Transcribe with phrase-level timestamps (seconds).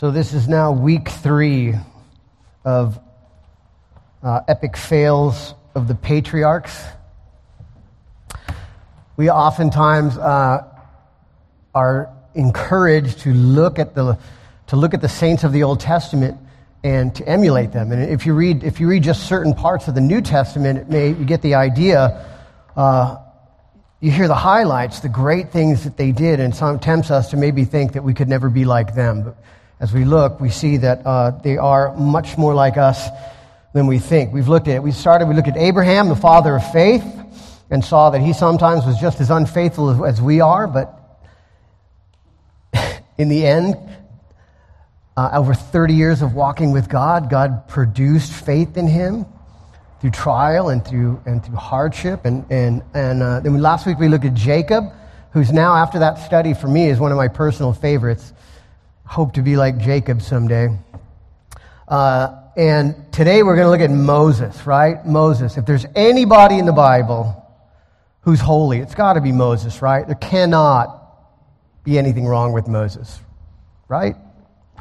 [0.00, 1.74] So, this is now week three
[2.64, 2.98] of
[4.22, 6.82] uh, epic fails of the patriarchs.
[9.18, 10.64] We oftentimes uh,
[11.74, 14.18] are encouraged to look at the
[14.68, 16.38] to look at the saints of the Old Testament
[16.82, 17.92] and to emulate them.
[17.92, 20.88] And if you read if you read just certain parts of the New Testament, it
[20.88, 22.26] may you get the idea.
[22.74, 23.18] Uh,
[24.00, 27.36] you hear the highlights, the great things that they did, and some tempts us to
[27.36, 29.24] maybe think that we could never be like them.
[29.24, 29.36] But
[29.80, 33.08] as we look, we see that uh, they are much more like us
[33.72, 34.32] than we think.
[34.32, 34.82] We've looked at it.
[34.82, 37.04] we started we looked at Abraham, the father of faith,
[37.70, 40.96] and saw that he sometimes was just as unfaithful as, as we are, but
[43.18, 43.76] in the end,
[45.16, 49.26] uh, over 30 years of walking with God, God produced faith in him
[50.00, 52.24] through trial and through, and through hardship.
[52.24, 54.84] And, and, and uh, then last week we looked at Jacob,
[55.32, 58.32] who's now, after that study, for me, is one of my personal favorites.
[59.10, 60.68] Hope to be like Jacob someday.
[61.88, 65.04] Uh, and today we're going to look at Moses, right?
[65.04, 65.56] Moses.
[65.56, 67.44] If there's anybody in the Bible
[68.20, 70.06] who's holy, it's got to be Moses, right?
[70.06, 70.96] There cannot
[71.82, 73.18] be anything wrong with Moses,
[73.88, 74.14] right?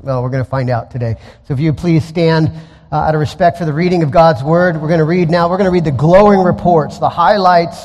[0.04, 1.16] Well, we're going to find out today.
[1.48, 2.52] So if you please stand
[2.92, 5.50] uh, out of respect for the reading of God's word, we're going to read now,
[5.50, 7.84] we're going to read the glowing reports, the highlights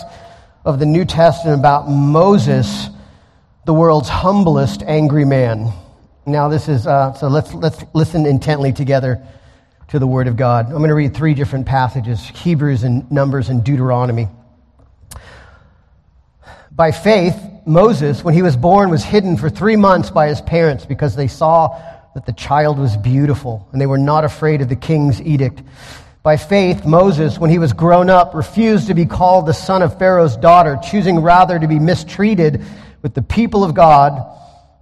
[0.62, 2.90] of the New Testament about Moses,
[3.64, 5.72] the world's humblest angry man.
[6.26, 9.22] Now, this is, uh, so let's, let's listen intently together
[9.88, 10.66] to the word of God.
[10.66, 14.28] I'm going to read three different passages Hebrews and Numbers and Deuteronomy.
[16.72, 17.36] By faith,
[17.66, 21.28] Moses, when he was born, was hidden for three months by his parents because they
[21.28, 21.78] saw
[22.14, 25.62] that the child was beautiful and they were not afraid of the king's edict.
[26.22, 29.98] By faith, Moses, when he was grown up, refused to be called the son of
[29.98, 32.64] Pharaoh's daughter, choosing rather to be mistreated
[33.02, 34.34] with the people of God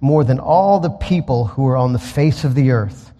[0.00, 3.12] more than all the people who are on the face of the earth.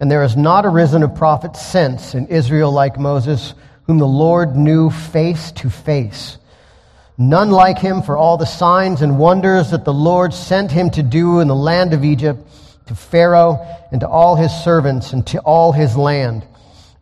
[0.00, 3.54] And there has not arisen a prophet since in Israel like Moses,
[3.84, 6.38] whom the Lord knew face to face
[7.20, 11.02] None like him for all the signs and wonders that the Lord sent him to
[11.02, 12.48] do in the land of Egypt,
[12.86, 13.58] to Pharaoh
[13.90, 16.46] and to all his servants and to all his land,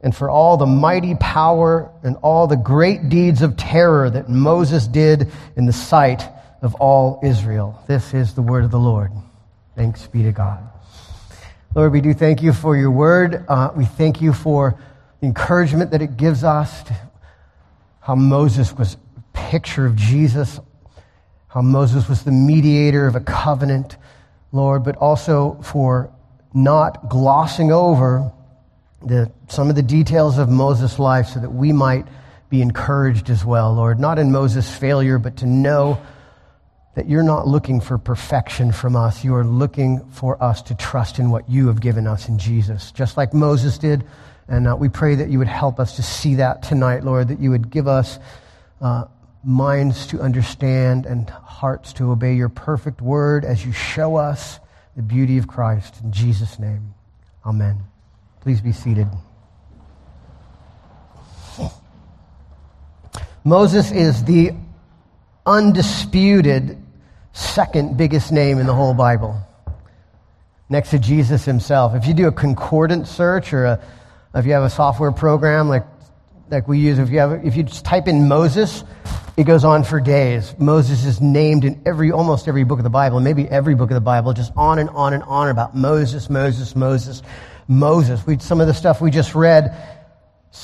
[0.00, 4.86] and for all the mighty power and all the great deeds of terror that Moses
[4.86, 6.26] did in the sight
[6.62, 7.82] of all Israel.
[7.86, 9.12] This is the word of the Lord.
[9.74, 10.66] Thanks be to God.
[11.74, 13.44] Lord, we do thank you for your word.
[13.48, 14.78] Uh, we thank you for
[15.20, 16.82] the encouragement that it gives us,
[18.00, 20.58] how Moses was a picture of Jesus,
[21.48, 23.96] how Moses was the mediator of a covenant,
[24.52, 26.10] Lord, but also for
[26.54, 28.32] not glossing over
[29.04, 32.06] the, some of the details of Moses' life so that we might
[32.48, 34.00] be encouraged as well, Lord.
[34.00, 36.00] Not in Moses' failure, but to know
[36.96, 39.22] that you're not looking for perfection from us.
[39.22, 42.90] You are looking for us to trust in what you have given us in Jesus,
[42.90, 44.02] just like Moses did.
[44.48, 47.38] And uh, we pray that you would help us to see that tonight, Lord, that
[47.38, 48.18] you would give us
[48.80, 49.04] uh,
[49.44, 54.58] minds to understand and hearts to obey your perfect word as you show us
[54.96, 56.00] the beauty of Christ.
[56.02, 56.94] In Jesus' name,
[57.44, 57.76] amen.
[58.40, 59.06] Please be seated.
[63.44, 64.52] Moses is the
[65.44, 66.82] undisputed
[67.36, 69.38] second biggest name in the whole Bible,
[70.70, 71.94] next to Jesus himself.
[71.94, 73.80] If you do a concordant search or a,
[74.34, 75.84] if you have a software program like,
[76.50, 78.84] like we use, if you, have, if you just type in Moses,
[79.36, 80.54] it goes on for days.
[80.58, 83.96] Moses is named in every, almost every book of the Bible, maybe every book of
[83.96, 87.22] the Bible, just on and on and on about Moses, Moses, Moses,
[87.68, 88.26] Moses.
[88.26, 89.76] We, some of the stuff we just read,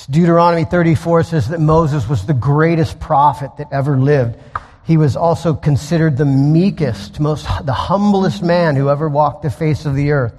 [0.09, 4.39] Deuteronomy 34 says that Moses was the greatest prophet that ever lived.
[4.85, 9.87] He was also considered the meekest, most, the humblest man who ever walked the face
[9.87, 10.35] of the earth.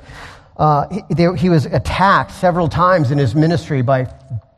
[0.58, 4.08] Uh, he, he was attacked several times in his ministry by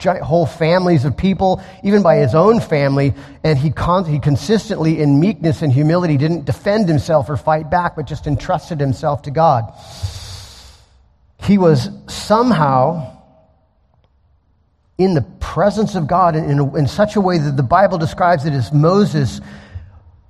[0.04, 5.20] whole families of people, even by his own family, and he, con- he consistently, in
[5.20, 9.72] meekness and humility, didn't defend himself or fight back, but just entrusted himself to God.
[11.42, 13.16] He was somehow
[14.98, 18.46] in the presence of God in, in, in such a way that the Bible describes
[18.46, 19.42] it as Moses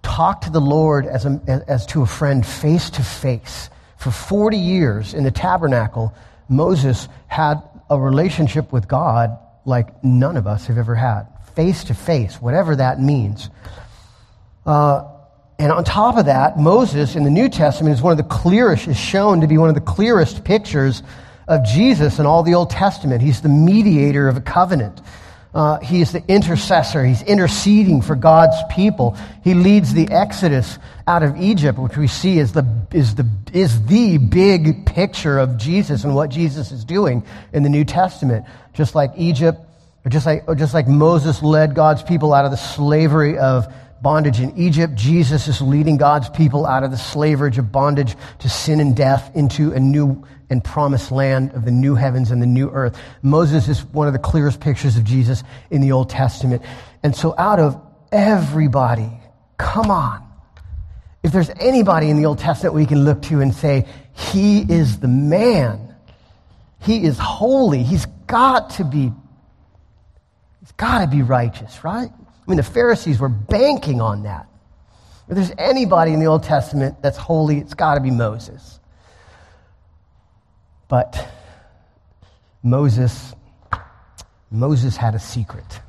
[0.05, 3.69] talked to the Lord as, a, as to a friend face to face.
[3.97, 6.13] For 40 years in the tabernacle,
[6.47, 7.55] Moses had
[7.89, 11.23] a relationship with God like none of us have ever had,
[11.55, 13.49] face to face, whatever that means.
[14.63, 15.09] Uh,
[15.57, 18.87] and on top of that, Moses in the New Testament is one of the clearest,
[18.87, 21.01] is shown to be one of the clearest pictures
[21.47, 23.23] of Jesus in all the Old Testament.
[23.23, 25.01] He's the mediator of a covenant.
[25.55, 27.05] Uh, he is the intercessor.
[27.05, 29.17] He's interceding for God's people.
[29.41, 33.85] He leads the Exodus out of Egypt, which we see is the, is the, is
[33.85, 37.23] the big picture of Jesus and what Jesus is doing
[37.53, 38.45] in the New Testament.
[38.73, 39.57] Just like Egypt,
[40.03, 43.73] or just like, or just like Moses led God's people out of the slavery of
[44.01, 48.49] bondage in Egypt, Jesus is leading God's people out of the slavery of bondage to
[48.49, 52.47] sin and death into a new and promised land of the new heavens and the
[52.47, 52.97] new earth.
[53.21, 56.61] Moses is one of the clearest pictures of Jesus in the Old Testament.
[57.03, 57.81] And so, out of
[58.11, 59.09] everybody,
[59.57, 60.21] come on.
[61.23, 64.99] If there's anybody in the Old Testament we can look to and say, He is
[64.99, 65.95] the man,
[66.79, 69.11] He is holy, He's got to be,
[70.59, 72.11] He's got to be righteous, right?
[72.11, 74.47] I mean, the Pharisees were banking on that.
[75.27, 78.79] If there's anybody in the Old Testament that's holy, it's got to be Moses.
[80.87, 81.27] But
[82.61, 83.33] Moses,
[84.51, 85.81] Moses had a secret.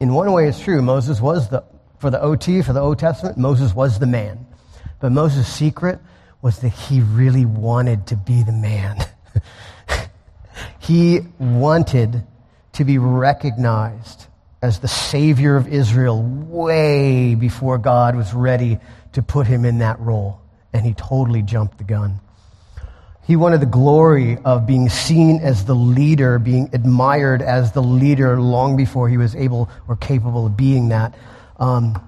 [0.00, 0.82] In one way, it's true.
[0.82, 1.64] Moses was the,
[1.98, 4.46] for the OT, for the Old Testament, Moses was the man.
[5.00, 6.00] But Moses' secret
[6.40, 8.98] was that he really wanted to be the man.
[10.80, 12.24] he wanted
[12.72, 14.26] to be recognized
[14.60, 18.78] as the Savior of Israel way before God was ready
[19.12, 20.40] to put him in that role.
[20.72, 22.20] And he totally jumped the gun.
[23.24, 28.40] He wanted the glory of being seen as the leader, being admired as the leader
[28.40, 31.14] long before he was able or capable of being that,
[31.58, 32.00] um,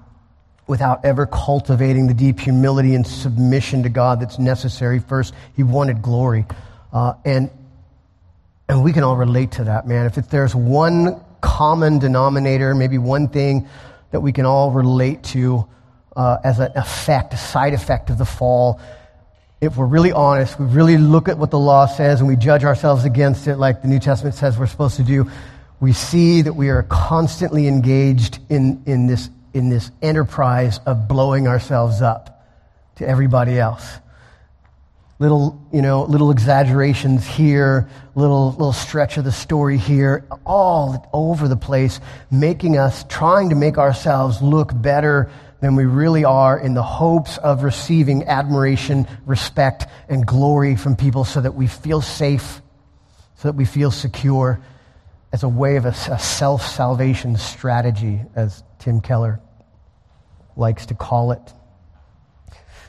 [0.67, 4.99] without ever cultivating the deep humility and submission to God that's necessary.
[4.99, 6.45] First, he wanted glory.
[6.91, 7.49] Uh, and,
[8.67, 10.07] and we can all relate to that, man.
[10.07, 13.69] If, there's one common denominator, maybe one thing
[14.11, 15.65] that we can all relate to
[16.15, 18.81] uh, as an effect, a side effect of the fall,
[19.61, 22.63] if we're really honest, we really look at what the law says and we judge
[22.63, 25.29] ourselves against it like the New Testament says we're supposed to do,
[25.79, 31.47] we see that we are constantly engaged in, in, this, in this enterprise of blowing
[31.47, 32.45] ourselves up
[32.97, 33.85] to everybody else.
[35.17, 41.47] Little, you know, little exaggerations here, little, little stretch of the story here, all over
[41.47, 45.31] the place, making us, trying to make ourselves look better
[45.65, 51.25] than we really are in the hopes of receiving admiration, respect, and glory from people
[51.25, 52.61] so that we feel safe,
[53.37, 54.61] so that we feel secure
[55.33, 59.39] as a way of a, a self salvation strategy, as Tim Keller
[60.55, 61.53] likes to call it.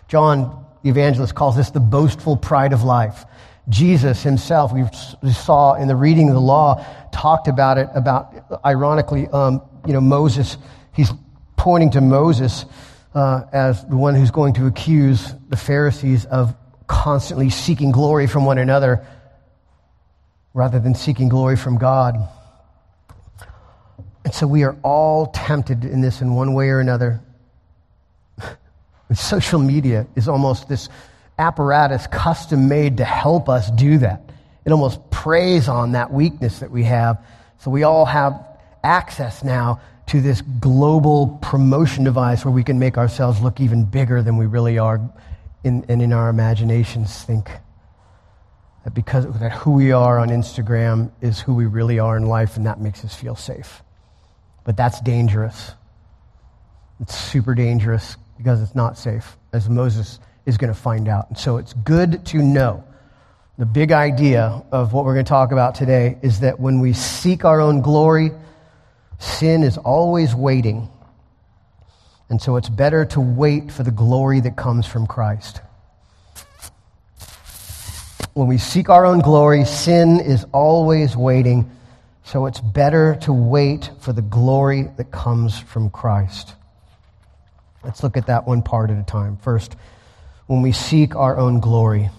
[0.09, 3.25] John, the evangelist, calls this the boastful pride of life.
[3.71, 8.35] Jesus himself, we saw in the reading of the law, talked about it, about,
[8.67, 10.59] ironically, um, you know, Moses,
[10.93, 11.11] he's
[11.57, 12.65] pointing to Moses
[13.15, 16.55] uh, as the one who's going to accuse the Pharisees of
[16.87, 19.07] constantly seeking glory from one another
[20.55, 22.17] rather than seeking glory from God.
[24.25, 27.21] And so we are all tempted in this in one way or another.
[29.15, 30.89] Social media is almost this
[31.39, 34.23] apparatus custom made to help us do that.
[34.65, 37.25] It almost preys on that weakness that we have.
[37.59, 38.45] So we all have
[38.83, 44.23] access now to this global promotion device where we can make ourselves look even bigger
[44.23, 45.01] than we really are
[45.65, 47.51] in, and in our imaginations think
[48.85, 52.57] that because that who we are on Instagram is who we really are in life
[52.57, 53.83] and that makes us feel safe.
[54.65, 55.73] But that's dangerous.
[57.01, 61.29] It's super dangerous because it's not safe, as Moses is going to find out.
[61.29, 62.85] And so it's good to know.
[63.59, 66.93] The big idea of what we're going to talk about today is that when we
[66.93, 68.31] seek our own glory,
[69.19, 70.89] Sin is always waiting.
[72.29, 75.61] And so it's better to wait for the glory that comes from Christ.
[78.35, 81.71] When we seek our own glory, sin is always waiting.
[82.25, 86.55] So it's better to wait for the glory that comes from Christ.
[87.85, 89.37] Let's look at that one part at a time.
[89.37, 89.77] First,
[90.47, 92.11] when we seek our own glory.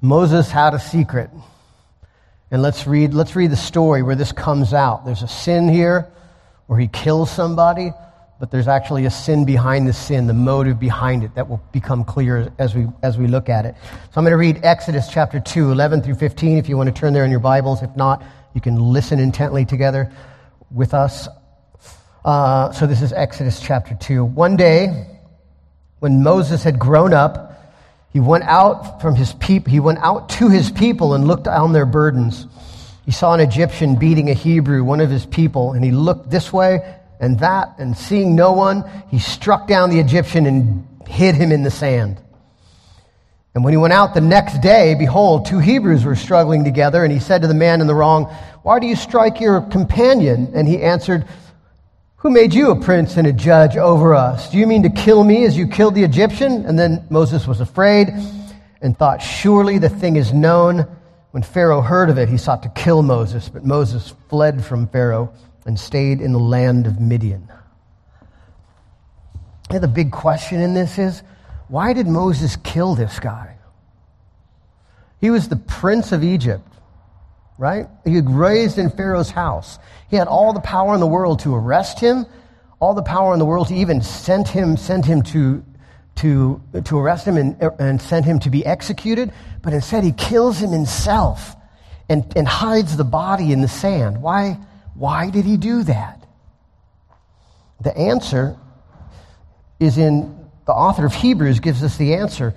[0.00, 1.30] Moses had a secret.
[2.50, 5.04] And let's read, let's read the story where this comes out.
[5.04, 6.10] There's a sin here
[6.66, 7.92] where he kills somebody,
[8.40, 12.04] but there's actually a sin behind the sin, the motive behind it that will become
[12.04, 13.74] clear as we, as we look at it.
[13.82, 16.98] So I'm going to read Exodus chapter 2, 11 through 15, if you want to
[16.98, 17.82] turn there in your Bibles.
[17.82, 18.22] If not,
[18.54, 20.10] you can listen intently together
[20.70, 21.28] with us.
[22.24, 24.24] Uh, so this is Exodus chapter 2.
[24.24, 25.06] One day,
[25.98, 27.47] when Moses had grown up,
[28.12, 31.72] He went out from his peop- he went out to his people and looked on
[31.72, 32.46] their burdens.
[33.04, 36.52] He saw an Egyptian beating a Hebrew, one of his people, and he looked this
[36.52, 36.82] way
[37.20, 41.62] and that, and seeing no one, he struck down the Egyptian and hid him in
[41.62, 42.20] the sand.
[43.54, 47.12] And when he went out the next day, behold, two Hebrews were struggling together, and
[47.12, 48.26] he said to the man in the wrong,
[48.62, 50.52] Why do you strike your companion?
[50.54, 51.26] And he answered,
[52.18, 54.50] Who made you a prince and a judge over us?
[54.50, 56.66] Do you mean to kill me as you killed the Egyptian?
[56.66, 58.08] And then Moses was afraid
[58.82, 60.84] and thought, Surely the thing is known.
[61.30, 65.32] When Pharaoh heard of it, he sought to kill Moses, but Moses fled from Pharaoh
[65.64, 67.48] and stayed in the land of Midian.
[69.70, 71.22] And the big question in this is
[71.68, 73.54] why did Moses kill this guy?
[75.20, 76.66] He was the prince of Egypt,
[77.58, 77.86] right?
[78.04, 79.78] He was raised in Pharaoh's house.
[80.08, 82.24] He had all the power in the world to arrest him,
[82.78, 85.64] all the power in the world to even send him, send him to,
[86.16, 89.32] to, to arrest him and, and send him to be executed.
[89.60, 91.56] But instead, he kills him himself
[92.08, 94.22] and, and hides the body in the sand.
[94.22, 94.56] Why,
[94.94, 96.24] why did he do that?
[97.80, 98.56] The answer
[99.80, 102.54] is in the author of Hebrews gives us the answer,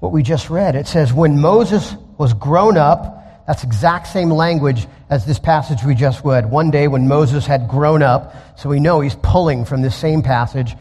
[0.00, 0.74] what we just read.
[0.74, 5.94] It says, When Moses was grown up, that's exact same language as this passage we
[5.94, 6.50] just read.
[6.50, 10.22] One day when Moses had grown up, so we know he's pulling from this same
[10.22, 10.74] passage.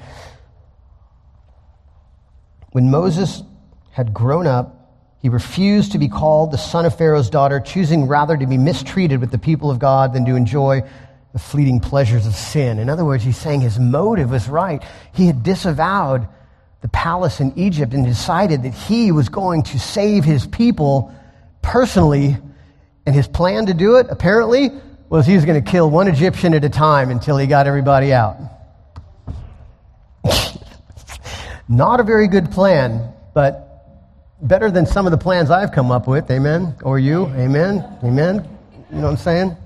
[2.72, 3.41] When Moses
[3.91, 4.77] had grown up,
[5.22, 9.20] he refused to be called the son of Pharaoh's daughter, choosing rather to be mistreated
[9.20, 10.82] with the people of God than to enjoy
[11.34, 12.80] the fleeting pleasures of sin.
[12.80, 14.84] In other words, he's saying his motive was right.
[15.13, 16.27] He had disavowed
[16.82, 21.13] the palace in Egypt and decided that he was going to save his people
[21.62, 22.38] personally.
[23.05, 24.70] And his plan to do it, apparently,
[25.10, 28.13] was he was going to kill one Egyptian at a time until he got everybody
[28.13, 28.38] out.
[31.67, 33.72] Not a very good plan, but
[34.41, 36.29] better than some of the plans I've come up with.
[36.31, 36.75] Amen?
[36.84, 37.25] Or you?
[37.27, 37.84] Amen?
[38.03, 38.48] Amen?
[38.91, 39.58] You know what I'm saying?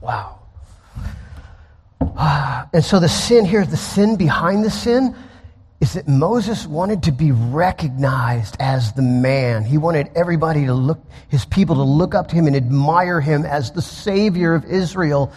[0.00, 0.38] Wow.
[2.72, 5.14] And so the sin here, the sin behind the sin,
[5.80, 9.62] is that Moses wanted to be recognized as the man.
[9.64, 13.44] He wanted everybody to look, his people to look up to him and admire him
[13.44, 15.32] as the savior of Israel.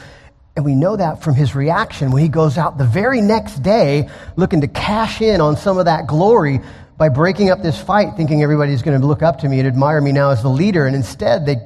[0.55, 4.10] And we know that from his reaction when he goes out the very next day
[4.38, 6.62] looking to cash in on some of that glory
[6.98, 10.00] by breaking up this fight, thinking everybody's going to look up to me and admire
[10.00, 10.86] me now as the leader.
[10.86, 11.58] And instead, they,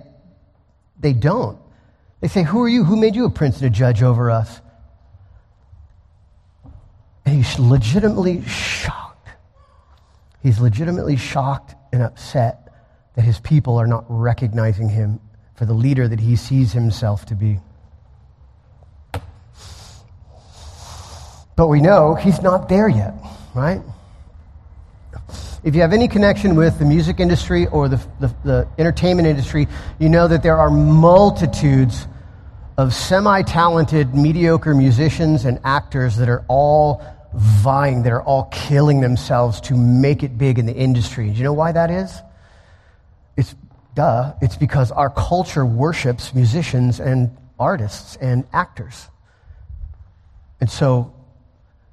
[1.00, 1.60] they don't.
[2.22, 2.84] They say, Who are you?
[2.84, 4.62] Who made you a prince and a judge over us?
[7.26, 9.30] He's legitimately shocked.
[10.42, 12.68] He's legitimately shocked and upset
[13.16, 15.20] that his people are not recognizing him
[15.56, 17.60] for the leader that he sees himself to be.
[21.56, 23.14] But we know he's not there yet,
[23.54, 23.82] right?
[25.64, 29.68] If you have any connection with the music industry or the, the, the entertainment industry,
[30.00, 32.08] you know that there are multitudes
[32.78, 39.02] of semi talented, mediocre musicians and actors that are all vying, that are all killing
[39.02, 41.30] themselves to make it big in the industry.
[41.30, 42.14] Do you know why that is?
[43.38, 43.56] It's
[43.96, 44.34] duh.
[44.42, 49.08] It's because our culture worships musicians and artists and actors.
[50.60, 51.14] And so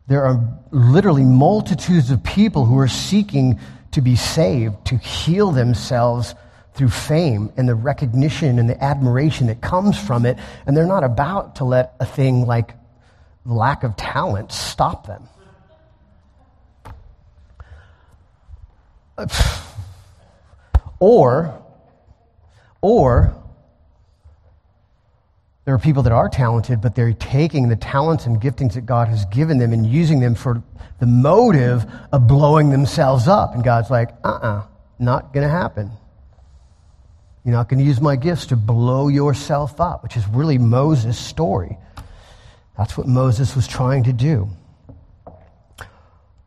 [0.07, 3.59] there are literally multitudes of people who are seeking
[3.93, 6.35] to be saved, to heal themselves
[6.75, 10.39] through fame and the recognition and the admiration that comes from it.
[10.67, 12.75] And they're not about to let a thing like
[13.45, 15.29] lack of talent stop them.
[20.99, 21.63] Or,
[22.83, 23.35] or,
[25.65, 29.09] there are people that are talented, but they're taking the talents and giftings that God
[29.09, 30.63] has given them and using them for
[30.99, 33.55] the motive of blowing themselves up.
[33.55, 34.67] And God's like, uh uh-uh, uh,
[34.99, 35.91] not going to happen.
[37.45, 41.19] You're not going to use my gifts to blow yourself up, which is really Moses'
[41.19, 41.79] story.
[42.81, 44.49] That's what Moses was trying to do.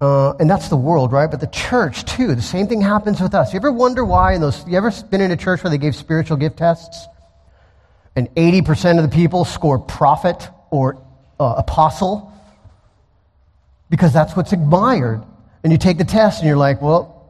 [0.02, 1.30] Uh, and that's the world, right?
[1.30, 3.54] But the church, too, the same thing happens with us.
[3.54, 5.96] You ever wonder why in those, you ever been in a church where they gave
[5.96, 7.06] spiritual gift tests?
[8.16, 11.00] And 80% of the people score prophet or
[11.40, 12.34] uh, apostle?
[13.92, 15.24] Because that's what's admired.
[15.64, 17.30] And you take the test and you're like, well,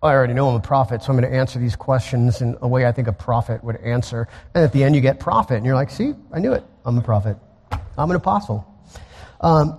[0.00, 2.68] I already know I'm a prophet, so I'm going to answer these questions in a
[2.68, 4.28] way I think a prophet would answer.
[4.54, 5.56] And at the end, you get prophet.
[5.56, 6.62] And you're like, see, I knew it.
[6.84, 7.36] I'm a prophet.
[7.96, 8.66] I'm an apostle.
[9.40, 9.76] Um,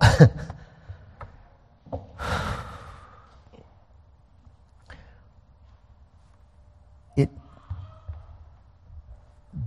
[7.16, 7.28] it,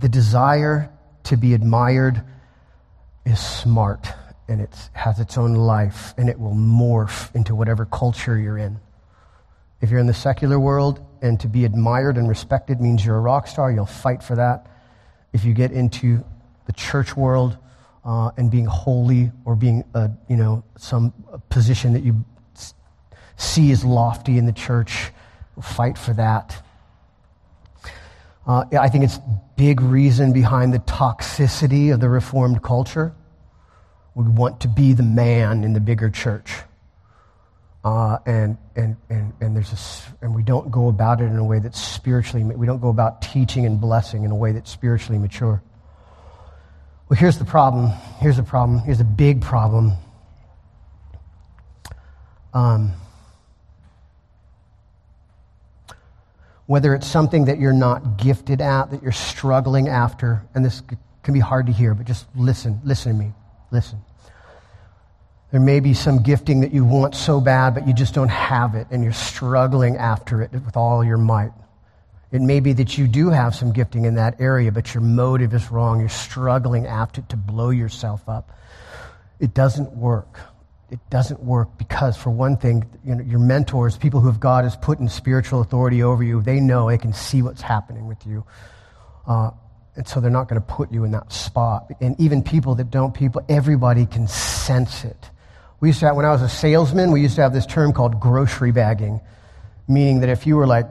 [0.00, 0.90] the desire
[1.24, 2.22] to be admired
[3.24, 4.08] is smart
[4.48, 8.80] and it has its own life and it will morph into whatever culture you're in.
[9.80, 13.20] If you're in the secular world and to be admired and respected means you're a
[13.20, 14.66] rock star, you'll fight for that.
[15.32, 16.24] If you get into
[16.66, 17.56] the church world
[18.04, 21.12] uh, and being holy or being, a, you know, some
[21.48, 22.24] position that you
[23.36, 25.10] see as lofty in the church,
[25.62, 26.62] fight for that.
[28.46, 29.18] Uh, I think it's
[29.56, 33.14] big reason behind the toxicity of the Reformed culture.
[34.14, 36.52] We want to be the man in the bigger church.
[37.82, 41.44] Uh, and, and, and, and, there's a, and we don't go about it in a
[41.44, 45.18] way that's spiritually, we don't go about teaching and blessing in a way that's spiritually
[45.18, 45.62] mature.
[47.10, 47.90] Well, here's the problem.
[48.20, 48.78] Here's the problem.
[48.78, 49.94] Here's a big problem.
[52.54, 52.92] Um,
[56.66, 60.82] whether it's something that you're not gifted at, that you're struggling after, and this
[61.24, 63.32] can be hard to hear, but just listen, listen to me,
[63.72, 63.98] listen.
[65.50, 68.76] There may be some gifting that you want so bad, but you just don't have
[68.76, 71.50] it, and you're struggling after it with all your might.
[72.32, 75.52] It may be that you do have some gifting in that area, but your motive
[75.52, 76.00] is wrong.
[76.00, 78.52] You're struggling after to blow yourself up.
[79.40, 80.38] It doesn't work
[80.90, 84.64] it doesn't work because, for one thing, you know, your mentors, people who have God
[84.64, 88.26] has put in spiritual authority over you, they know they can see what's happening with
[88.26, 88.44] you.
[89.26, 89.50] Uh,
[89.94, 91.90] and so they're not going to put you in that spot.
[92.00, 95.30] And even people that don't, people, everybody can sense it.
[95.78, 97.92] We used to have, when I was a salesman, we used to have this term
[97.92, 99.20] called grocery bagging,
[99.86, 100.86] meaning that if you were like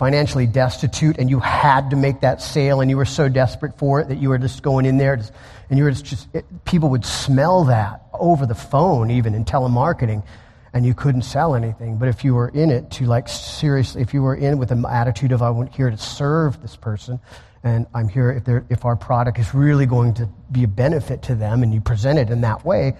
[0.00, 4.00] financially destitute and you had to make that sale and you were so desperate for
[4.00, 5.30] it that you were just going in there just,
[5.68, 10.24] and you were just, it, people would smell that over the phone, even in telemarketing,
[10.72, 11.98] and you couldn't sell anything.
[11.98, 14.86] But if you were in it to like seriously, if you were in with an
[14.88, 17.20] attitude of I'm here to serve this person,
[17.62, 21.34] and I'm here if, if our product is really going to be a benefit to
[21.34, 22.96] them, and you present it in that way,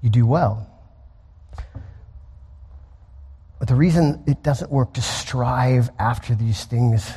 [0.00, 0.66] you do well.
[3.58, 7.08] But the reason it doesn't work to strive after these things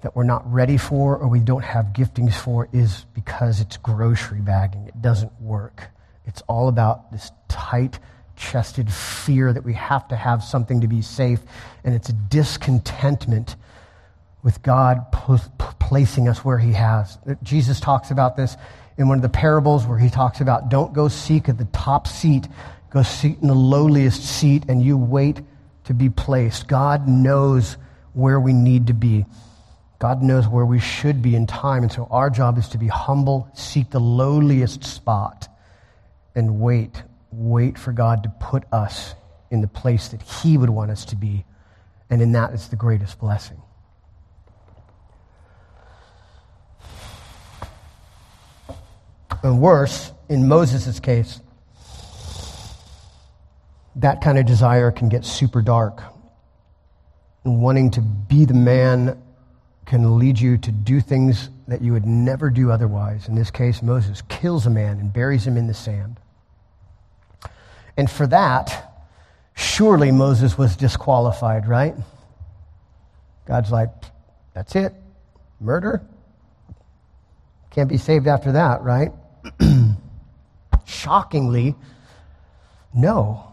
[0.00, 4.40] that we're not ready for or we don't have giftings for is because it's grocery
[4.40, 4.88] bagging.
[4.88, 5.84] It doesn't work.
[6.26, 8.00] It's all about this tight
[8.34, 11.38] chested fear that we have to have something to be safe,
[11.84, 13.54] and it's a discontentment
[14.42, 17.18] with God placing us where He has.
[17.44, 18.56] Jesus talks about this
[18.98, 22.08] in one of the parables where He talks about don't go seek at the top
[22.08, 22.48] seat,
[22.90, 25.40] go seat in the lowliest seat, and you wait
[25.84, 26.68] to be placed.
[26.68, 27.76] God knows
[28.12, 29.24] where we need to be.
[29.98, 31.82] God knows where we should be in time.
[31.82, 35.48] And so our job is to be humble, seek the lowliest spot,
[36.34, 39.14] and wait, wait for God to put us
[39.50, 41.44] in the place that He would want us to be.
[42.10, 43.62] And in that is the greatest blessing.
[49.42, 51.40] And worse, in Moses' case,
[53.96, 56.02] that kind of desire can get super dark.
[57.44, 59.20] And wanting to be the man
[59.86, 63.28] can lead you to do things that you would never do otherwise.
[63.28, 66.18] In this case, Moses kills a man and buries him in the sand.
[67.96, 68.92] And for that,
[69.54, 71.94] surely Moses was disqualified, right?
[73.46, 73.90] God's like,
[74.54, 74.94] that's it.
[75.60, 76.02] Murder?
[77.70, 79.12] Can't be saved after that, right?
[80.84, 81.74] Shockingly,
[82.94, 83.51] no.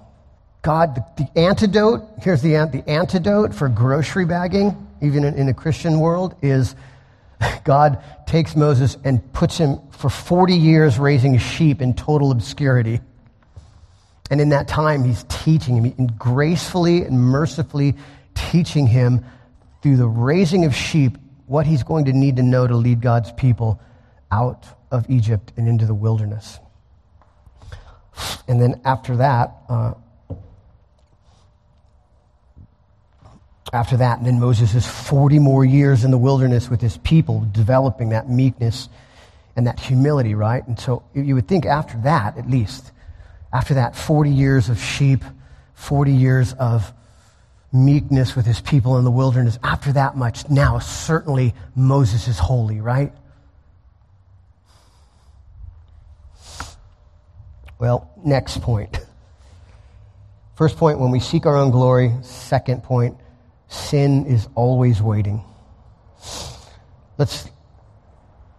[0.62, 5.54] God, the, the, antidote, here's the, the antidote for grocery bagging, even in, in the
[5.54, 6.76] Christian world, is
[7.64, 13.00] God takes Moses and puts him for 40 years raising sheep in total obscurity.
[14.30, 17.96] And in that time, he's teaching him, and gracefully and mercifully
[18.36, 19.26] teaching him
[19.82, 21.18] through the raising of sheep
[21.48, 23.82] what he's going to need to know to lead God's people
[24.32, 26.60] out of Egypt and into the wilderness.
[28.48, 29.94] And then after that, uh,
[33.74, 37.48] after that, and then Moses is 40 more years in the wilderness with his people,
[37.52, 38.90] developing that meekness
[39.56, 40.66] and that humility, right?
[40.68, 42.92] And so you would think after that, at least,
[43.54, 45.24] after that 40 years of sheep,
[45.76, 46.94] 40 years of
[47.72, 52.82] meekness with his people in the wilderness, after that much, now certainly Moses is holy,
[52.82, 53.14] right?
[57.80, 59.00] Well, next point.
[60.56, 62.14] First point, when we seek our own glory.
[62.22, 63.16] Second point,
[63.70, 65.44] sin is always waiting.
[67.18, 67.50] Let's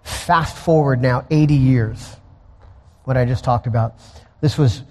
[0.03, 2.17] fast forward now 80 years,
[3.05, 3.95] what I just talked about.
[4.41, 4.83] This was,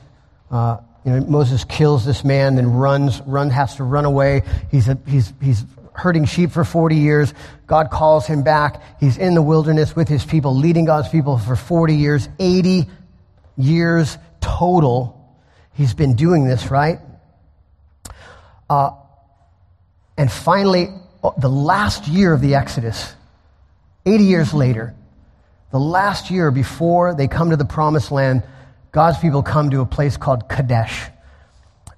[0.52, 4.44] uh, you know, Moses kills this man, then runs, run, has to run away.
[4.70, 7.34] He's, a, he's, he's herding sheep for 40 years.
[7.66, 8.82] God calls him back.
[9.00, 12.88] He's in the wilderness with his people, leading God's people for 40 years, 80
[13.58, 15.16] years total.
[15.74, 17.00] He's been doing this, right?
[18.70, 18.92] Uh,
[20.20, 20.90] and finally,
[21.24, 23.16] uh, the last year of the Exodus,
[24.06, 24.94] 80 years later,
[25.72, 28.44] the last year before they come to the promised land,
[28.92, 31.06] God's people come to a place called Kadesh.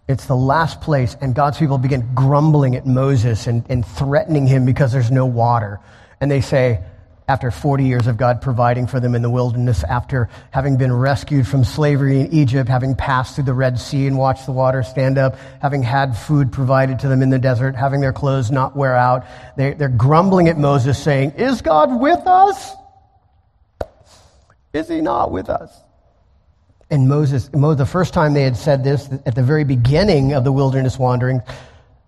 [0.08, 4.66] It's the last place, and God's people begin grumbling at Moses and, and threatening him
[4.66, 5.80] because there's no water.
[6.20, 6.84] And they say,
[7.32, 11.48] after 40 years of God providing for them in the wilderness, after having been rescued
[11.48, 15.18] from slavery in Egypt, having passed through the Red Sea and watched the water stand
[15.18, 18.98] up, having had food provided to them in the desert, having their clothes not wear
[18.98, 22.74] out, they, they're grumbling at Moses, saying, Is God with us?
[24.74, 25.74] Is he not with us?
[26.90, 30.52] And Moses, the first time they had said this, at the very beginning of the
[30.52, 31.40] wilderness wandering,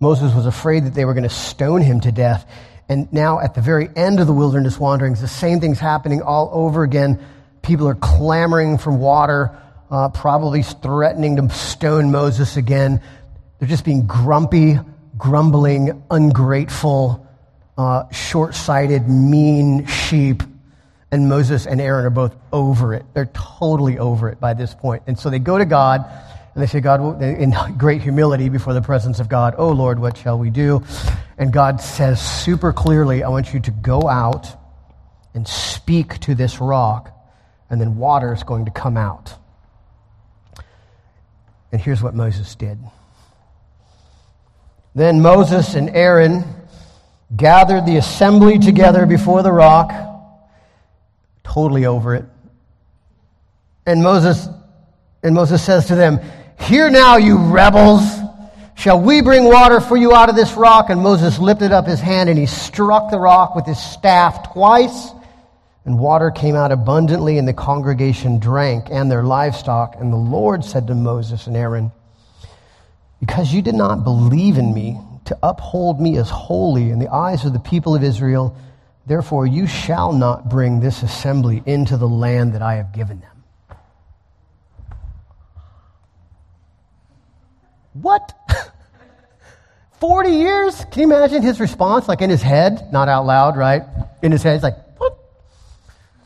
[0.01, 2.45] Moses was afraid that they were going to stone him to death.
[2.89, 6.49] And now, at the very end of the wilderness wanderings, the same thing's happening all
[6.51, 7.23] over again.
[7.61, 9.57] People are clamoring for water,
[9.89, 13.01] uh, probably threatening to stone Moses again.
[13.59, 14.79] They're just being grumpy,
[15.17, 17.25] grumbling, ungrateful,
[17.77, 20.43] uh, short sighted, mean sheep
[21.13, 23.05] and Moses and Aaron are both over it.
[23.13, 25.03] They're totally over it by this point.
[25.05, 26.03] And so they go to God
[26.53, 30.17] and they say, God, in great humility before the presence of God, Oh Lord, what
[30.17, 30.83] shall we do?
[31.37, 34.47] And God says super clearly, I want you to go out
[35.33, 37.11] and speak to this rock,
[37.69, 39.33] and then water is going to come out.
[41.71, 42.77] And here's what Moses did.
[44.93, 46.43] Then Moses and Aaron
[47.35, 49.91] gathered the assembly together before the rock
[51.43, 52.25] totally over it.
[53.87, 54.47] And Moses,
[55.23, 56.19] and Moses says to them,
[56.59, 58.01] Hear now, you rebels.
[58.75, 60.89] Shall we bring water for you out of this rock?
[60.89, 65.11] And Moses lifted up his hand and he struck the rock with his staff twice.
[65.85, 69.95] And water came out abundantly, and the congregation drank and their livestock.
[69.99, 71.91] And the Lord said to Moses and Aaron,
[73.19, 77.43] Because you did not believe in me to uphold me as holy in the eyes
[77.43, 78.55] of the people of Israel,
[79.05, 83.32] Therefore, you shall not bring this assembly into the land that I have given them.
[87.93, 88.33] What?
[89.99, 90.85] 40 years?
[90.91, 92.07] Can you imagine his response?
[92.07, 93.83] Like in his head, not out loud, right?
[94.21, 95.17] In his head, he's like, what?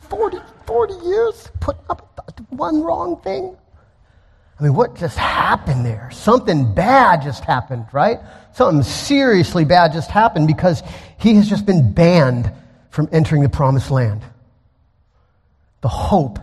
[0.08, 1.48] 40, 40 years?
[1.60, 2.08] Put up
[2.50, 3.56] one wrong thing?
[4.58, 6.10] I mean, what just happened there?
[6.12, 8.18] Something bad just happened, right?
[8.54, 10.82] Something seriously bad just happened because
[11.18, 12.50] he has just been banned
[12.90, 14.22] from entering the promised land.
[15.80, 16.40] The hope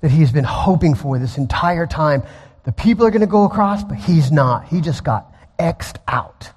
[0.00, 2.22] that he's been hoping for this entire time.
[2.64, 4.66] The people are going to go across, but he's not.
[4.68, 6.50] He just got X'd out.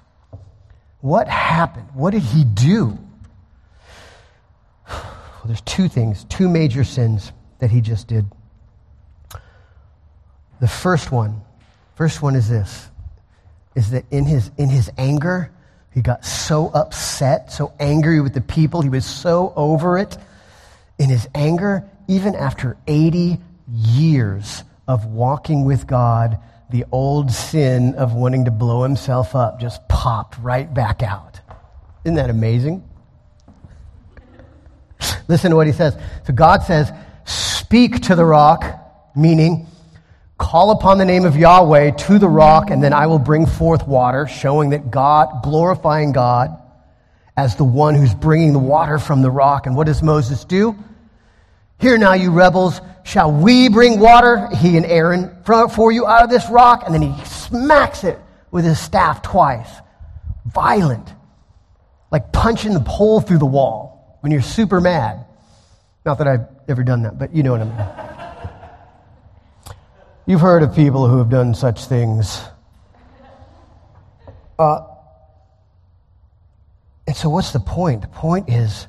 [1.00, 1.88] What happened?
[1.94, 2.98] What did he do?
[5.44, 8.24] Well, there's two things, two major sins that he just did.
[10.58, 11.42] The first one,
[11.96, 12.88] first one is this,
[13.74, 15.52] is that in his, in his anger,
[15.92, 18.80] he got so upset, so angry with the people.
[18.80, 20.16] He was so over it.
[20.98, 23.38] In his anger, even after 80
[23.70, 26.38] years of walking with God,
[26.70, 31.40] the old sin of wanting to blow himself up just popped right back out.
[32.04, 32.88] Isn't that amazing?
[35.28, 35.96] Listen to what he says.
[36.26, 36.92] So God says,
[37.24, 38.64] Speak to the rock,
[39.16, 39.66] meaning
[40.38, 43.86] Call upon the name of Yahweh to the rock, and then I will bring forth
[43.86, 46.50] water, showing that God, glorifying God
[47.36, 49.66] as the one who's bringing the water from the rock.
[49.66, 50.76] And what does Moses do?
[51.78, 56.30] Here now, you rebels, shall we bring water, he and Aaron, for you out of
[56.30, 56.84] this rock?
[56.86, 58.18] And then he smacks it
[58.50, 59.68] with his staff twice.
[60.46, 61.12] Violent.
[62.10, 65.26] Like punching the pole through the wall when you're super mad.
[66.06, 68.14] Not that I've ever done that, but you know what I mean.
[70.26, 72.40] You've heard of people who have done such things.
[74.58, 74.86] Uh,
[77.06, 78.02] and so, what's the point?
[78.02, 78.86] The point is,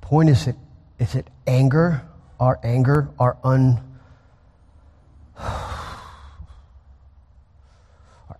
[0.00, 0.56] point is it
[0.98, 2.02] is it anger,
[2.40, 3.80] our anger, our un,
[5.38, 6.08] our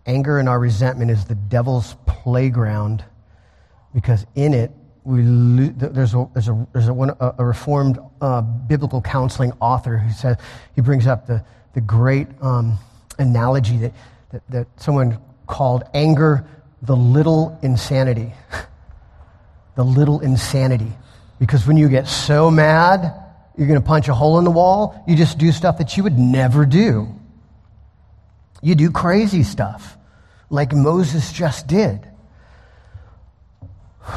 [0.06, 3.04] anger and our resentment is the devil's playground,
[3.94, 4.70] because in it
[5.04, 10.12] we lo- there's a there's a there's a, a reformed uh, biblical counseling author who
[10.12, 10.36] says
[10.74, 12.78] he brings up the the great um,
[13.18, 13.92] analogy that,
[14.30, 16.46] that, that someone called anger
[16.82, 18.32] the little insanity.
[19.76, 20.92] the little insanity.
[21.38, 23.12] Because when you get so mad,
[23.57, 26.03] you're going to punch a hole in the wall, you just do stuff that you
[26.03, 27.09] would never do.
[28.62, 29.96] You do crazy stuff,
[30.51, 32.07] like Moses just did.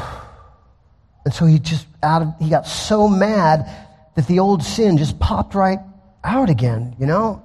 [1.22, 3.70] And so he just out of, he got so mad
[4.14, 5.78] that the old sin just popped right
[6.24, 7.42] out again, you know?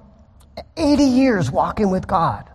[0.78, 2.48] 80 years walking with God.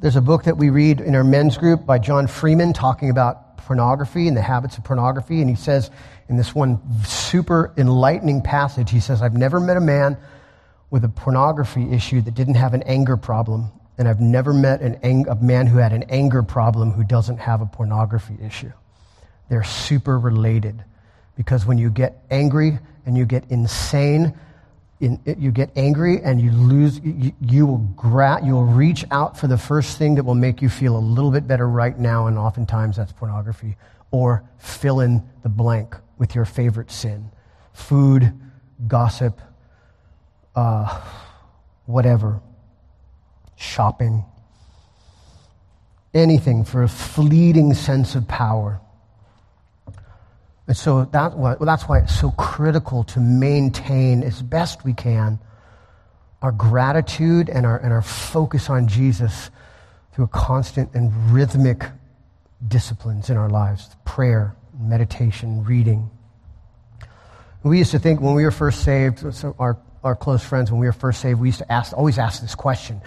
[0.00, 3.58] There's a book that we read in our men's group by John Freeman talking about
[3.58, 5.42] pornography and the habits of pornography.
[5.42, 5.90] And he says
[6.26, 10.16] in this one super enlightening passage, he says, I've never met a man
[10.88, 13.70] with a pornography issue that didn't have an anger problem.
[13.98, 17.36] And I've never met an ang- a man who had an anger problem who doesn't
[17.36, 18.72] have a pornography issue.
[19.50, 20.82] They're super related
[21.36, 24.32] because when you get angry and you get insane,
[25.00, 29.46] in, you get angry and you lose, you, you will gra- you'll reach out for
[29.46, 32.38] the first thing that will make you feel a little bit better right now, and
[32.38, 33.76] oftentimes that's pornography.
[34.10, 37.30] Or fill in the blank with your favorite sin
[37.72, 38.32] food,
[38.86, 39.40] gossip,
[40.54, 41.00] uh,
[41.86, 42.40] whatever,
[43.56, 44.24] shopping,
[46.12, 48.80] anything for a fleeting sense of power.
[50.70, 55.40] And so that, well, that's why it's so critical to maintain as best we can
[56.42, 59.50] our gratitude and our, and our focus on Jesus
[60.12, 61.86] through a constant and rhythmic
[62.68, 66.08] disciplines in our lives prayer, meditation, reading.
[67.64, 70.78] We used to think when we were first saved, so our, our close friends, when
[70.78, 73.02] we were first saved, we used to ask, always ask this question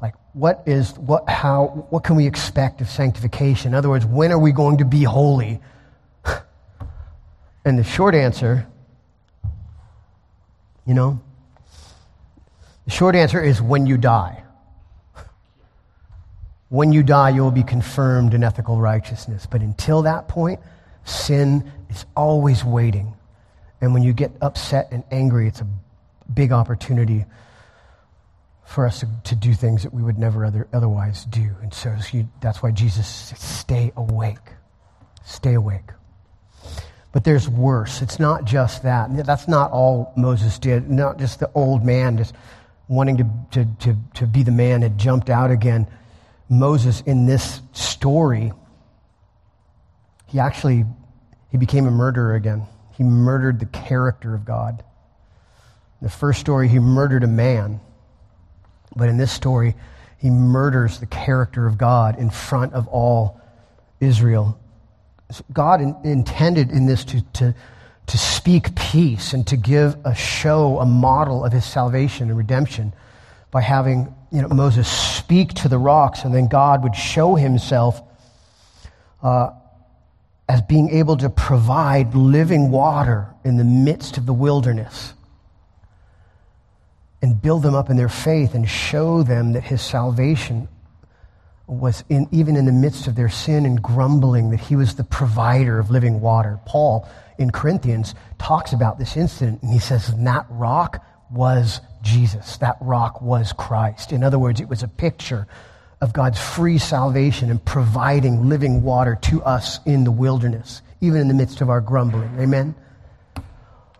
[0.00, 3.72] like, what is, what, how, what can we expect of sanctification?
[3.72, 5.60] In other words, when are we going to be holy?
[7.68, 8.66] And the short answer,
[10.86, 11.20] you know,
[12.86, 14.42] the short answer is when you die.
[16.70, 19.44] When you die, you will be confirmed in ethical righteousness.
[19.44, 20.60] But until that point,
[21.04, 23.14] sin is always waiting.
[23.82, 25.68] And when you get upset and angry, it's a
[26.32, 27.26] big opportunity
[28.64, 31.50] for us to, to do things that we would never other, otherwise do.
[31.60, 34.54] And so you, that's why Jesus said, stay awake.
[35.22, 35.90] Stay awake.
[37.12, 38.02] But there's worse.
[38.02, 39.08] It's not just that.
[39.26, 40.90] That's not all Moses did.
[40.90, 42.34] Not just the old man just
[42.86, 45.86] wanting to, to, to, to be the man had jumped out again.
[46.48, 48.52] Moses, in this story,
[50.26, 50.84] he actually
[51.50, 52.66] he became a murderer again.
[52.96, 54.82] He murdered the character of God.
[56.00, 57.80] In the first story, he murdered a man.
[58.94, 59.74] But in this story,
[60.18, 63.40] he murders the character of God in front of all
[64.00, 64.58] Israel.
[65.52, 67.54] God in, intended in this to, to,
[68.06, 72.92] to speak peace and to give a show, a model of his salvation and redemption
[73.50, 78.02] by having you know, Moses speak to the rocks, and then God would show himself
[79.22, 79.50] uh,
[80.48, 85.14] as being able to provide living water in the midst of the wilderness
[87.20, 90.68] and build them up in their faith and show them that his salvation
[91.68, 95.04] was in, even in the midst of their sin and grumbling that he was the
[95.04, 96.58] provider of living water.
[96.66, 102.56] Paul in Corinthians talks about this incident and he says, that rock was Jesus.
[102.56, 104.12] That rock was Christ.
[104.12, 105.46] In other words, it was a picture
[106.00, 111.28] of God's free salvation and providing living water to us in the wilderness, even in
[111.28, 112.38] the midst of our grumbling.
[112.38, 112.74] Amen?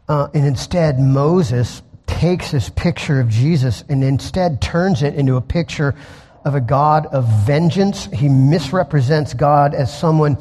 [0.08, 5.40] Uh, and instead, Moses takes this picture of Jesus and instead turns it into a
[5.40, 5.94] picture
[6.48, 8.06] of a God of vengeance.
[8.06, 10.38] He misrepresents God as someone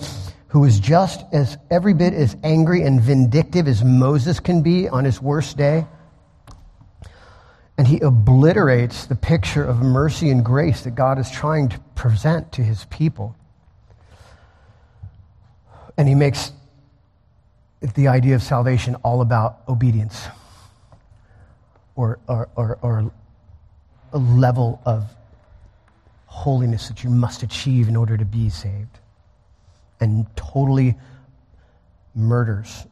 [0.48, 5.04] who is just as every bit as angry and vindictive as Moses can be on
[5.04, 5.86] his worst day.
[7.78, 12.54] And he obliterates the picture of mercy and grace that God is trying to present
[12.54, 13.36] to his people.
[15.98, 16.54] And he makes
[17.96, 20.26] the idea of salvation all about obedience
[21.96, 23.12] or, or, or, or
[24.14, 25.14] a level of
[26.28, 29.00] holiness that you must achieve in order to be saved.
[30.00, 30.96] And totally
[32.14, 32.86] murders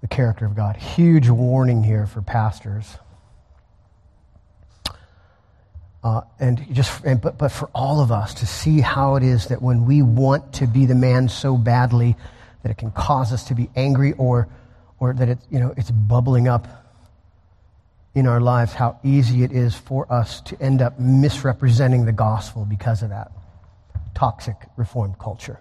[0.00, 0.76] the character of God.
[0.76, 2.98] Huge warning here for pastors.
[6.04, 9.48] Uh, and just, and, but, but for all of us to see how it is
[9.48, 12.14] that when we want to be the man so badly
[12.62, 14.46] that it can cause us to be angry or,
[15.00, 16.85] or that it, you know, it's bubbling up
[18.16, 22.64] in our lives how easy it is for us to end up misrepresenting the gospel
[22.64, 23.30] because of that
[24.14, 25.60] toxic reformed culture.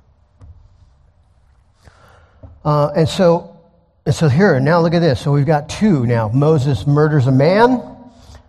[2.63, 3.59] Uh, and so,
[4.05, 5.19] and so here, now look at this.
[5.19, 6.29] So we've got two now.
[6.29, 7.83] Moses murders a man.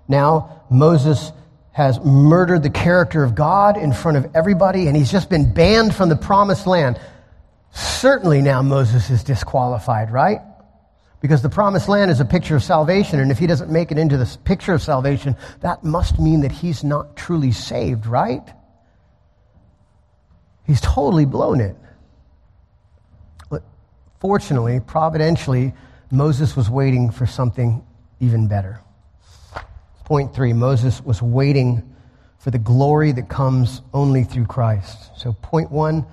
[0.06, 1.32] Now Moses
[1.72, 5.96] has murdered the character of God in front of everybody, and he's just been banned
[5.96, 7.00] from the promised land.
[7.72, 10.40] Certainly now Moses is disqualified, right?
[11.26, 13.98] Because the promised land is a picture of salvation, and if he doesn't make it
[13.98, 18.48] into this picture of salvation, that must mean that he's not truly saved, right?
[20.68, 21.74] He's totally blown it.
[23.50, 23.64] But
[24.20, 25.74] fortunately, providentially,
[26.12, 27.84] Moses was waiting for something
[28.20, 28.80] even better.
[30.04, 31.92] Point three Moses was waiting
[32.38, 35.10] for the glory that comes only through Christ.
[35.16, 36.06] So, point one,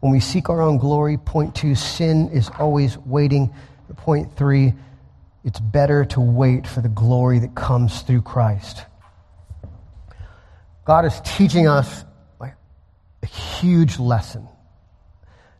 [0.00, 1.16] when we seek our own glory.
[1.16, 3.54] Point two, sin is always waiting.
[4.00, 4.72] Point three,
[5.44, 8.86] it's better to wait for the glory that comes through Christ.
[10.86, 12.04] God is teaching us
[13.22, 14.48] a huge lesson.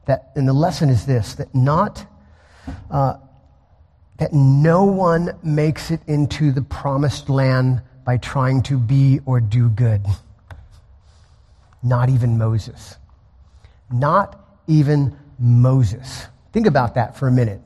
[0.07, 2.07] That, and the lesson is this that not,
[2.91, 3.19] uh,
[4.17, 9.69] that no one makes it into the promised land by trying to be or do
[9.69, 10.05] good.
[11.83, 12.97] Not even Moses.
[13.93, 16.27] Not even Moses.
[16.53, 17.61] Think about that for a minute.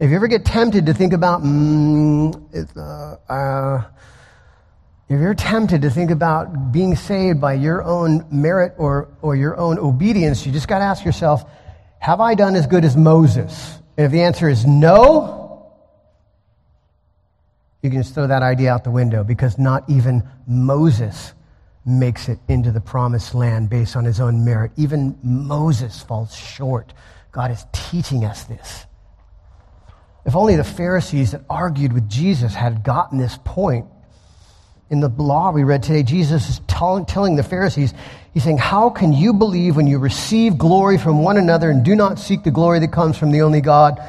[0.00, 2.34] If you ever get tempted to think about, mm,
[2.74, 3.84] uh, uh,
[5.10, 9.58] if you're tempted to think about being saved by your own merit or, or your
[9.58, 11.44] own obedience, you just got to ask yourself,
[11.98, 13.78] have I done as good as Moses?
[13.98, 15.70] And if the answer is no,
[17.82, 21.34] you can just throw that idea out the window because not even Moses
[21.84, 24.72] makes it into the promised land based on his own merit.
[24.78, 26.94] Even Moses falls short.
[27.32, 28.86] God is teaching us this.
[30.24, 33.86] If only the Pharisees that argued with Jesus had gotten this point.
[34.90, 37.94] In the law we read today, Jesus is telling the Pharisees,
[38.32, 41.96] He's saying, How can you believe when you receive glory from one another and do
[41.96, 44.00] not seek the glory that comes from the only God?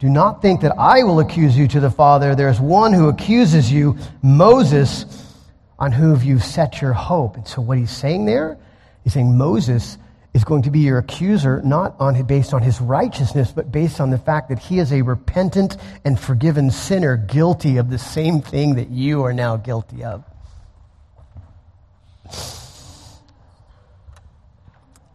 [0.00, 2.34] Do not think that I will accuse you to the Father.
[2.34, 5.06] There's one who accuses you, Moses,
[5.78, 7.36] on whom you've set your hope.
[7.36, 8.58] And so what he's saying there,
[9.04, 9.96] he's saying Moses
[10.34, 14.10] is going to be your accuser, not on, based on his righteousness, but based on
[14.10, 18.76] the fact that he is a repentant and forgiven sinner guilty of the same thing
[18.76, 20.24] that you are now guilty of.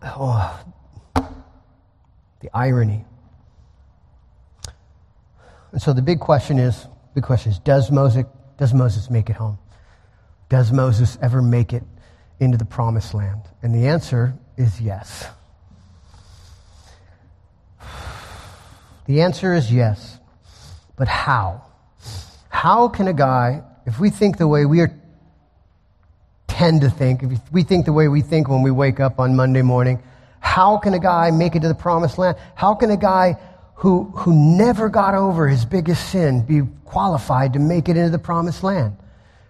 [0.03, 0.63] Oh,
[1.15, 3.03] the irony.
[5.71, 8.25] And so the big question is, big question is, does Moses,
[8.57, 9.57] does Moses make it home?
[10.49, 11.83] Does Moses ever make it
[12.39, 13.41] into the promised land?
[13.63, 15.27] And the answer is yes.
[19.05, 20.17] The answer is yes.
[20.97, 21.61] But how?
[22.49, 24.91] How can a guy, if we think the way we are,
[26.47, 29.35] tend to think, if we think the way we think when we wake up on
[29.35, 30.01] Monday morning,
[30.39, 32.37] how can a guy make it to the promised land?
[32.55, 33.37] How can a guy
[33.75, 38.19] who, who never got over his biggest sin be qualified to make it into the
[38.19, 38.97] promised land?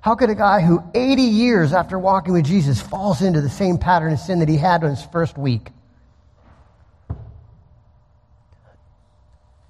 [0.07, 3.77] How could a guy who 80 years after walking with Jesus falls into the same
[3.77, 5.67] pattern of sin that he had in his first week?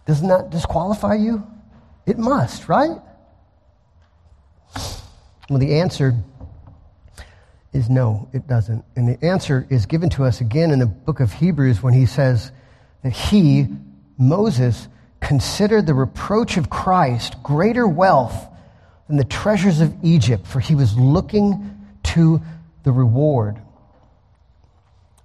[0.05, 1.43] Doesn't that disqualify you?
[2.05, 2.99] It must, right?
[5.49, 6.13] Well, the answer
[7.73, 8.85] is no, it doesn't.
[8.95, 12.05] And the answer is given to us again in the book of Hebrews when he
[12.05, 12.51] says
[13.01, 13.65] that he,
[14.19, 14.87] Moses
[15.19, 18.49] considered the reproach of Christ greater wealth
[19.07, 22.41] than the treasures of Egypt, for he was looking to
[22.83, 23.57] the reward.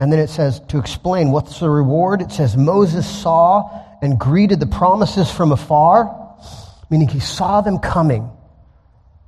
[0.00, 4.58] And then it says, to explain what's the reward, it says, Moses saw and greeted
[4.58, 6.36] the promises from afar,
[6.90, 8.28] meaning he saw them coming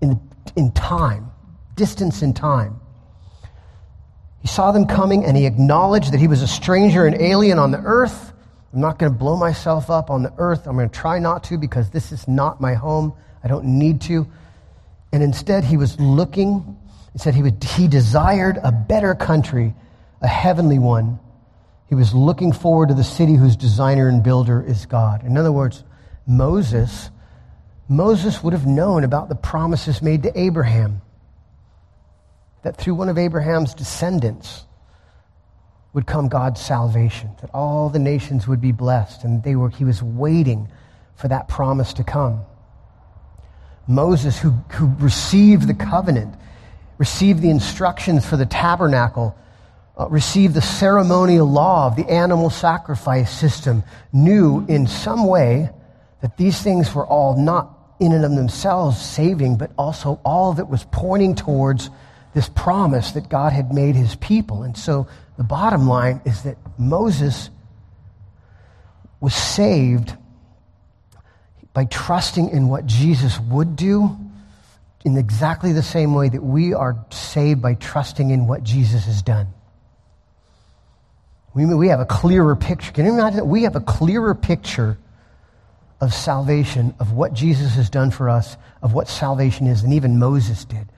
[0.01, 0.21] in,
[0.57, 1.31] in time,
[1.77, 2.81] distance in time.
[4.41, 7.71] He saw them coming and he acknowledged that he was a stranger and alien on
[7.71, 8.33] the earth
[8.75, 10.67] I'm not going to blow myself up on the earth.
[10.67, 13.15] I'm going to try not to because this is not my home.
[13.45, 14.27] I don't need to.
[15.15, 16.77] And instead, he was looking,
[17.13, 19.73] he said he, would, he desired a better country,
[20.21, 21.21] a heavenly one.
[21.89, 25.25] He was looking forward to the city whose designer and builder is God.
[25.25, 25.85] In other words,
[26.27, 27.11] Moses,
[27.89, 31.01] Moses would have known about the promises made to Abraham.
[32.63, 34.67] That through one of Abraham's descendants,
[35.93, 39.23] would come God's salvation, that all the nations would be blessed.
[39.23, 40.67] And they were, he was waiting
[41.15, 42.41] for that promise to come.
[43.87, 46.35] Moses, who, who received the covenant,
[46.99, 49.37] received the instructions for the tabernacle,
[49.99, 55.71] uh, received the ceremonial law of the animal sacrifice system, knew in some way
[56.23, 57.71] that these things were all not
[58.01, 61.91] in and of themselves saving, but also all it was pointing towards
[62.35, 64.63] this promise that God had made his people.
[64.63, 65.07] And so
[65.37, 67.51] the bottom line is that Moses
[69.21, 70.17] was saved
[71.75, 74.17] by trusting in what Jesus would do
[75.05, 79.21] in exactly the same way that we are saved by trusting in what Jesus has
[79.21, 79.49] done.
[81.53, 82.93] We, we have a clearer picture.
[82.93, 83.47] Can you imagine that?
[83.47, 84.97] We have a clearer picture
[86.01, 90.19] of salvation, of what Jesus has done for us, of what salvation is, than even
[90.19, 90.89] Moses did.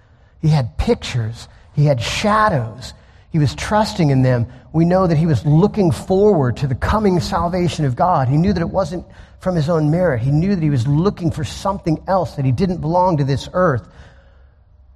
[0.41, 2.95] He had pictures, he had shadows,
[3.37, 4.47] he was trusting in them.
[4.73, 8.29] We know that he was looking forward to the coming salvation of God.
[8.29, 9.05] He knew that it wasn't
[9.41, 10.23] from his own merit.
[10.23, 13.51] He knew that he was looking for something else, that he didn't belong to this
[13.53, 13.87] earth,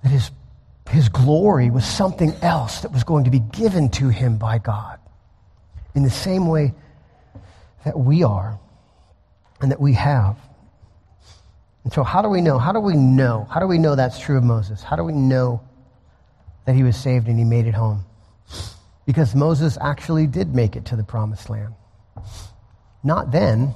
[0.02, 0.30] that his,
[0.88, 4.98] his glory was something else that was going to be given to him by God.
[5.94, 6.72] In the same way
[7.84, 8.58] that we are
[9.60, 10.38] and that we have.
[11.84, 12.58] And so, how do we know?
[12.58, 13.46] How do we know?
[13.50, 14.82] How do we know that's true of Moses?
[14.82, 15.60] How do we know
[16.64, 18.06] that he was saved and he made it home?
[19.06, 21.74] Because Moses actually did make it to the promised land.
[23.02, 23.74] Not then,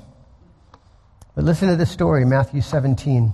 [1.35, 3.33] but listen to this story, Matthew 17.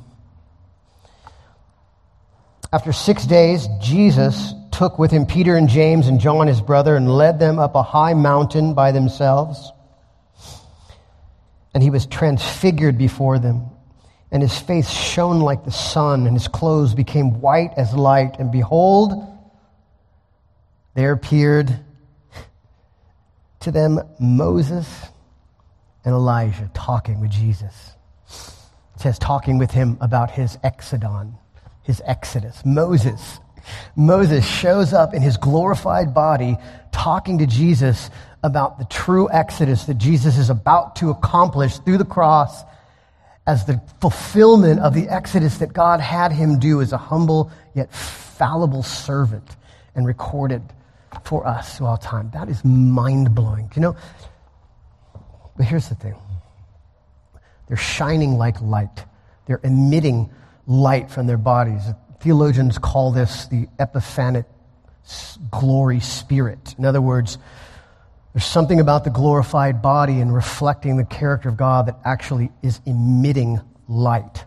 [2.72, 7.10] After six days, Jesus took with him Peter and James and John, his brother, and
[7.10, 9.72] led them up a high mountain by themselves.
[11.74, 13.66] And he was transfigured before them,
[14.30, 18.36] and his face shone like the sun, and his clothes became white as light.
[18.38, 19.12] And behold,
[20.94, 21.78] there appeared
[23.60, 24.88] to them Moses
[26.04, 27.92] and Elijah talking with Jesus.
[28.26, 31.34] It says, talking with him about his exodon
[31.90, 32.64] his exodus.
[32.64, 33.40] Moses.
[33.96, 36.56] Moses shows up in his glorified body
[36.92, 38.10] talking to Jesus
[38.42, 42.62] about the true exodus that Jesus is about to accomplish through the cross
[43.46, 47.92] as the fulfillment of the exodus that God had him do as a humble yet
[47.92, 49.56] fallible servant
[49.94, 50.62] and recorded
[51.24, 52.30] for us all time.
[52.32, 53.70] That is mind blowing.
[53.74, 53.96] You know,
[55.56, 56.14] but here's the thing
[57.68, 59.04] they're shining like light,
[59.46, 60.30] they're emitting
[60.66, 61.82] light from their bodies.
[62.20, 64.44] Theologians call this the epiphanic
[65.50, 66.74] glory spirit.
[66.78, 67.38] In other words,
[68.32, 72.80] there's something about the glorified body and reflecting the character of God that actually is
[72.86, 74.44] emitting light.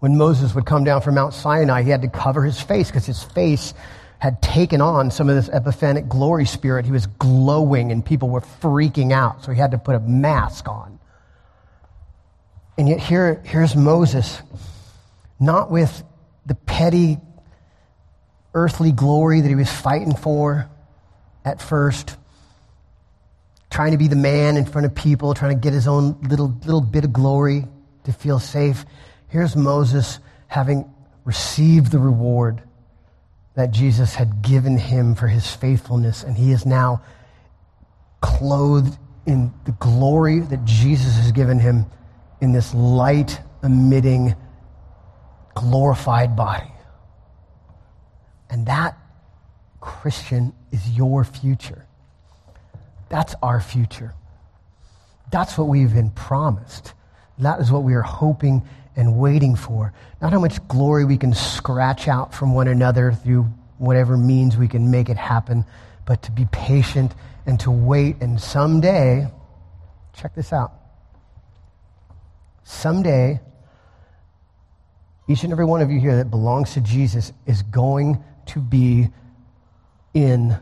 [0.00, 3.06] When Moses would come down from Mount Sinai, he had to cover his face because
[3.06, 3.74] his face
[4.22, 6.84] had taken on some of this epiphanic glory spirit.
[6.86, 10.68] He was glowing and people were freaking out, so he had to put a mask
[10.68, 11.00] on.
[12.78, 14.40] And yet, here, here's Moses
[15.40, 16.04] not with
[16.46, 17.18] the petty
[18.54, 20.70] earthly glory that he was fighting for
[21.44, 22.16] at first,
[23.70, 26.56] trying to be the man in front of people, trying to get his own little,
[26.64, 27.66] little bit of glory
[28.04, 28.86] to feel safe.
[29.26, 30.88] Here's Moses having
[31.24, 32.62] received the reward
[33.54, 37.02] that Jesus had given him for his faithfulness, and he is now
[38.20, 41.86] clothed in the glory that Jesus has given him
[42.40, 44.34] in this light emitting
[45.54, 46.72] glorified body.
[48.50, 48.98] And that,
[49.80, 51.86] Christian, is your future.
[53.08, 54.14] That's our future.
[55.30, 56.94] That's what we've been promised.
[57.38, 58.62] That is what we are hoping
[58.96, 59.92] and waiting for.
[60.20, 63.46] Not how much glory we can scratch out from one another through
[63.78, 65.64] whatever means we can make it happen,
[66.06, 67.14] but to be patient
[67.46, 68.16] and to wait.
[68.20, 69.28] And someday,
[70.14, 70.72] check this out.
[72.64, 73.40] Someday,
[75.28, 79.08] each and every one of you here that belongs to Jesus is going to be
[80.14, 80.56] in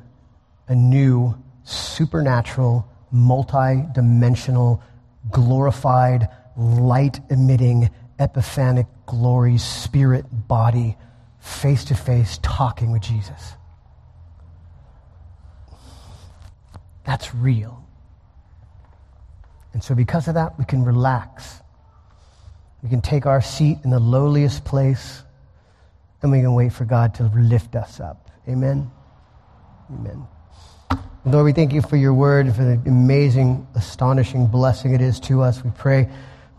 [0.68, 4.82] a new supernatural, multi dimensional,
[5.30, 7.90] glorified, light emitting,
[8.20, 10.96] epiphanic glory, spirit, body,
[11.40, 13.54] face to face, talking with Jesus.
[17.04, 17.84] That's real.
[19.72, 21.60] And so, because of that, we can relax
[22.82, 25.22] we can take our seat in the lowliest place
[26.22, 28.30] and we can wait for God to lift us up.
[28.48, 28.90] Amen.
[29.92, 30.26] Amen.
[31.26, 35.42] Lord, we thank you for your word for the amazing, astonishing blessing it is to
[35.42, 35.62] us.
[35.62, 36.08] We pray,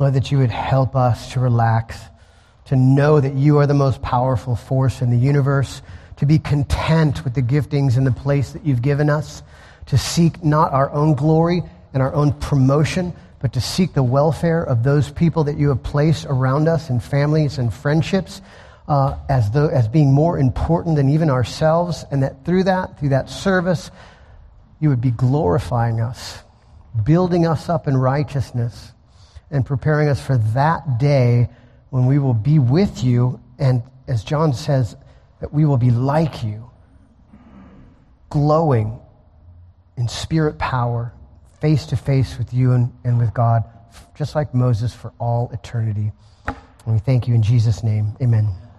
[0.01, 1.95] Lord, that you would help us to relax,
[2.65, 5.83] to know that you are the most powerful force in the universe,
[6.17, 9.43] to be content with the giftings and the place that you've given us,
[9.85, 11.61] to seek not our own glory
[11.93, 15.83] and our own promotion, but to seek the welfare of those people that you have
[15.83, 18.41] placed around us in families and friendships
[18.87, 23.09] uh, as, though, as being more important than even ourselves, and that through that, through
[23.09, 23.91] that service,
[24.79, 26.41] you would be glorifying us,
[27.03, 28.90] building us up in righteousness,
[29.51, 31.49] and preparing us for that day
[31.89, 34.95] when we will be with you, and as John says,
[35.41, 36.69] that we will be like you,
[38.29, 38.99] glowing
[39.97, 41.13] in spirit power
[41.59, 43.63] face to face with you and, and with God,
[44.17, 46.11] just like Moses for all eternity.
[46.47, 48.15] And we thank you in Jesus' name.
[48.21, 48.70] Amen.